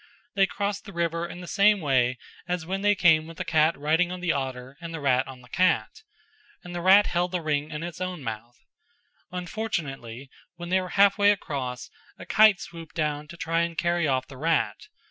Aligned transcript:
They 0.33 0.47
crossed 0.47 0.85
the 0.85 0.93
river 0.93 1.27
in 1.27 1.41
the 1.41 1.47
same 1.47 1.79
way 1.79 2.17
as 2.47 2.65
when 2.65 2.81
they 2.81 2.95
came 2.95 3.27
with 3.27 3.37
the 3.37 3.45
cat 3.45 3.77
riding 3.77 4.11
on 4.11 4.19
the 4.19 4.31
otter 4.33 4.75
and 4.81 4.91
the 4.91 4.99
rat 4.99 5.27
on 5.27 5.41
the 5.41 5.47
cat: 5.49 6.01
and 6.63 6.73
the 6.73 6.81
rat 6.81 7.05
held 7.05 7.31
the 7.31 7.39
ring 7.39 7.69
in 7.69 7.83
its 7.83 7.99
mouth. 7.99 8.57
Unfortunately 9.31 10.31
when 10.55 10.69
they 10.69 10.81
were 10.81 10.89
halfway 10.97 11.29
across, 11.29 11.91
a 12.17 12.25
kite 12.25 12.59
swooped 12.59 12.95
down 12.95 13.27
to 13.27 13.37
try 13.37 13.59
and 13.61 13.77
carry 13.77 14.07
off 14.07 14.25
the 14.25 14.37
rat. 14.37 14.87